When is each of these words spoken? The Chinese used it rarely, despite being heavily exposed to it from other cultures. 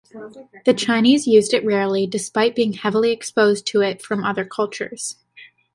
The 0.65 0.73
Chinese 0.73 1.27
used 1.27 1.53
it 1.53 1.63
rarely, 1.63 2.07
despite 2.07 2.55
being 2.55 2.73
heavily 2.73 3.11
exposed 3.11 3.67
to 3.67 3.81
it 3.81 4.01
from 4.01 4.23
other 4.23 4.43
cultures. 4.45 5.17